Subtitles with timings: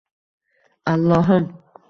[0.93, 1.47] Allohim.